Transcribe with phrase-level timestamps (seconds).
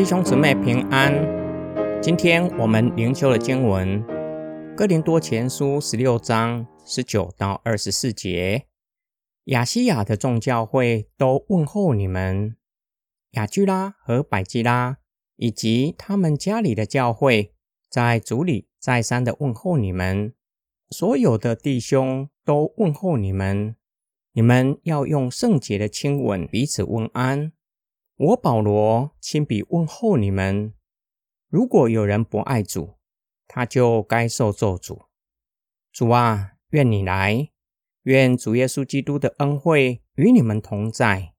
[0.00, 1.12] 弟兄姊妹平安。
[2.00, 4.02] 今天我们灵修的经文
[4.74, 8.64] 《哥林多前书》十六章十九到二十四节。
[9.44, 12.56] 亚西亚的众教会都问候你们，
[13.32, 14.96] 雅居拉和百基拉
[15.36, 17.52] 以及他们家里的教会，
[17.90, 20.32] 在主里再三的问候你们。
[20.88, 23.76] 所有的弟兄都问候你们。
[24.32, 27.52] 你们要用圣洁的亲吻彼此问安。
[28.22, 30.74] 我保罗亲笔问候你们。
[31.48, 32.98] 如果有人不爱主，
[33.48, 35.06] 他就该受咒诅。
[35.90, 37.48] 主啊，愿你来，
[38.02, 41.32] 愿主耶稣基督的恩惠与你们同在。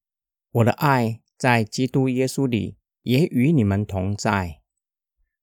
[0.53, 4.61] 我的爱在基督耶稣里也与你们同在。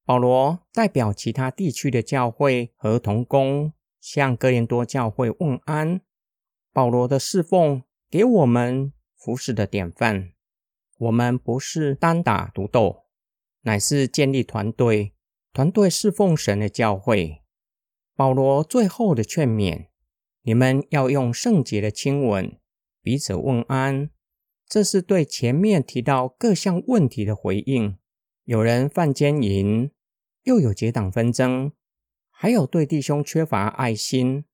[0.05, 6.01] 保罗代表其他地区的教会和同工，向哥林多教会问安。
[6.73, 10.33] 保罗的侍奉给我们服侍的典范。
[10.99, 13.05] 我们不是单打独斗，
[13.63, 15.15] 乃是建立团队、
[15.53, 17.43] 团队侍奉神的教会。
[18.17, 19.87] 保罗最后的劝勉：
[20.43, 22.59] 你们要用圣洁的亲吻
[23.01, 24.11] 彼此问安。
[24.67, 27.97] 这是对前面提到各项问题的回应。
[28.45, 29.91] 有人犯奸淫，
[30.43, 31.73] 又有结党纷争，
[32.29, 34.45] 还有对弟兄缺乏爱心，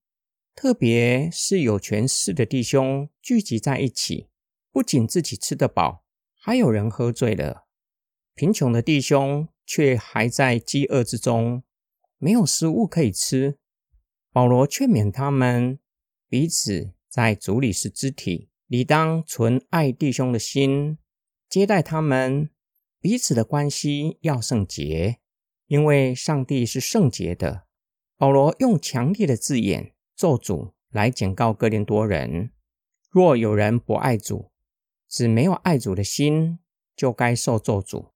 [0.53, 4.29] 特别是有权势的弟兄聚集在一起，
[4.71, 6.04] 不仅自己吃得饱。
[6.45, 7.65] 还有人喝醉了，
[8.35, 11.63] 贫穷的弟兄却还在饥饿之中，
[12.19, 13.57] 没有食物可以吃。
[14.31, 15.79] 保罗劝勉他们，
[16.29, 20.99] 彼此在主里是肢体，理当存爱弟兄的心，
[21.49, 22.51] 接待他们。
[23.01, 25.17] 彼此的关系要圣洁，
[25.65, 27.65] 因为上帝是圣洁的。
[28.17, 32.51] 保罗用强烈的字眼咒诅来警告哥林多人：
[33.09, 34.51] 若有人不爱主，
[35.15, 36.59] 只没有爱主的心，
[36.93, 38.07] 就该受咒诅，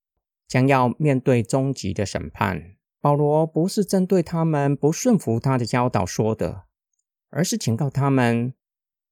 [0.49, 2.75] 将要面对终极的审判。
[2.99, 6.63] 保罗不是针对他们不顺服他的教导说的，
[7.29, 8.53] 而是警告他们：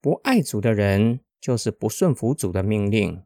[0.02, 3.24] 不爱主的人就是不顺服主的命令，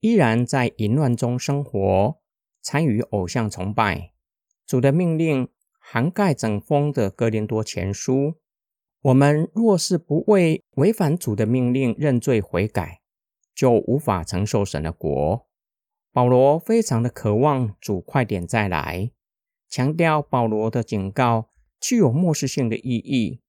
[0.00, 2.16] 依然在淫乱中生活，
[2.60, 4.14] 参与偶像崇拜。
[4.66, 5.48] 主的命令
[5.78, 8.34] 涵盖整封的哥林多前书。
[9.02, 13.01] 我们若是不为违反主的命令认罪悔改，
[13.54, 15.46] 就无法承受神的国。
[16.12, 19.10] 保罗非常的渴望主快点再来，
[19.68, 23.40] 强调保罗的警告具有末世性的意义。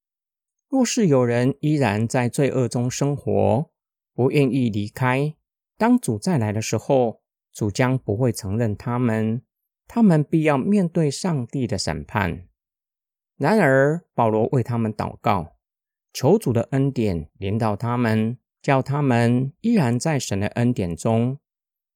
[0.69, 3.69] 若是有人依然在罪恶中生活，
[4.13, 5.36] 不愿意离开，
[5.78, 7.22] 当主再来的时候，
[7.52, 9.44] 主将不会承认他们，
[9.88, 12.47] 他们必要面对上帝的审判。
[13.38, 15.58] 然而，保罗为他们祷告，
[16.13, 18.38] 求主的恩典临到他们。
[18.63, 21.38] 叫他们依然在神的恩典中。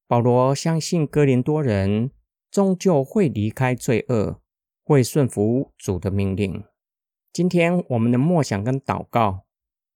[0.06, 2.12] 保罗相信哥林多人
[2.52, 4.42] 终究会离开罪恶，
[4.84, 6.64] 会顺服主的命令。
[7.32, 9.46] 今天我们的默想跟祷告，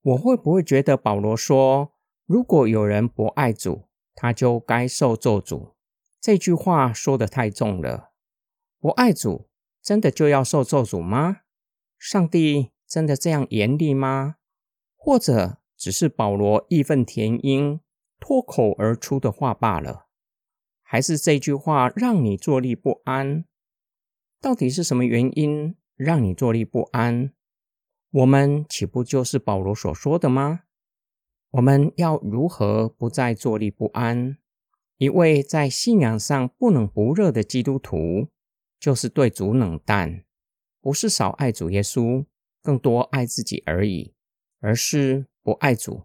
[0.02, 1.92] 我会不会觉得保罗说
[2.26, 5.74] ：“如果有人不爱主，他就该受咒诅。”
[6.22, 8.12] 这句话说的太重了。
[8.80, 9.50] 不爱主，
[9.82, 11.42] 真的就要受咒诅吗？
[11.98, 14.38] 上帝真的这样严厉吗？
[14.96, 15.61] 或者？
[15.82, 17.80] 只是保罗义愤填膺
[18.20, 20.06] 脱口而出的话罢了，
[20.84, 23.46] 还是这句话让你坐立不安？
[24.40, 27.34] 到底是什么原因让你坐立不安？
[28.12, 30.66] 我们岂不就是保罗所说的吗？
[31.50, 34.38] 我们要如何不再坐立不安？
[34.98, 38.28] 一位在信仰上不冷不热的基督徒，
[38.80, 40.26] 就是对主冷淡，
[40.80, 42.28] 不是少爱主耶稣，
[42.62, 44.14] 更多爱自己而已，
[44.60, 45.26] 而是。
[45.44, 46.04] 不爱主，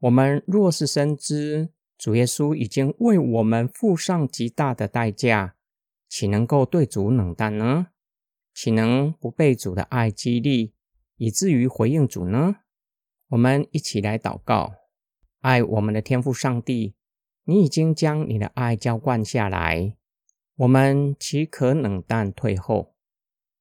[0.00, 5.56] 我们若是深知主耶稣已经为我们付上极大的代价，
[6.08, 7.88] 岂能够对主冷淡呢？
[8.52, 10.74] 岂能不被主的爱激励，
[11.16, 12.56] 以至于回应主呢？
[13.28, 14.74] 我们一起来祷告：
[15.40, 16.94] 爱我们的天父上帝，
[17.44, 19.96] 你已经将你的爱浇灌下来，
[20.56, 22.94] 我们岂可冷淡退后？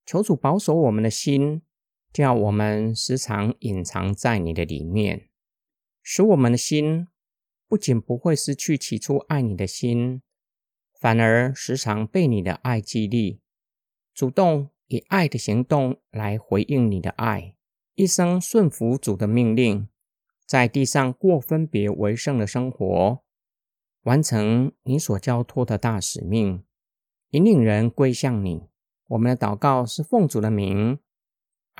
[0.05, 1.61] 求主保守我们的心。
[2.11, 5.29] 叫我们时常隐藏在你的里面，
[6.01, 7.07] 使我们的心
[7.67, 10.21] 不仅不会失去起初爱你的心，
[10.99, 13.41] 反而时常被你的爱激励，
[14.13, 17.55] 主动以爱的行动来回应你的爱，
[17.93, 19.87] 一生顺服主的命令，
[20.47, 23.23] 在地上过分别为圣的生活，
[24.01, 26.63] 完成你所交托的大使命，
[27.29, 28.63] 引领人归向你。
[29.09, 30.97] 我们的祷告是奉主的名。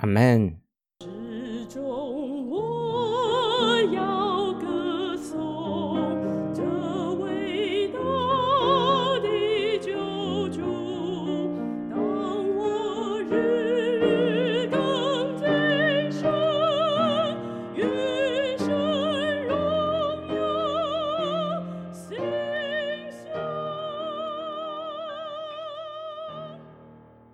[0.01, 0.62] Amen.